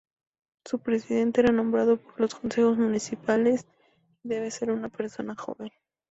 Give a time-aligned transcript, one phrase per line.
[0.65, 3.67] Su presidente es nombrado por los Concejos Municipales
[4.23, 5.69] y debe ser una persona joven.